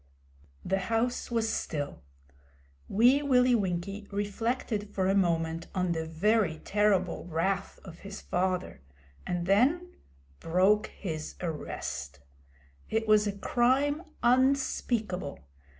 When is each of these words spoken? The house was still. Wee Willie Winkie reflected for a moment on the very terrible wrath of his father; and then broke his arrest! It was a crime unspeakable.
The 0.65 0.79
house 0.89 1.29
was 1.29 1.47
still. 1.47 2.01
Wee 2.89 3.21
Willie 3.21 3.53
Winkie 3.53 4.07
reflected 4.11 4.89
for 4.89 5.07
a 5.07 5.13
moment 5.13 5.67
on 5.75 5.91
the 5.91 6.07
very 6.07 6.57
terrible 6.65 7.25
wrath 7.27 7.79
of 7.85 7.99
his 7.99 8.19
father; 8.19 8.81
and 9.27 9.45
then 9.45 9.93
broke 10.39 10.87
his 10.87 11.35
arrest! 11.39 12.19
It 12.89 13.07
was 13.07 13.27
a 13.27 13.31
crime 13.37 14.01
unspeakable. 14.23 15.41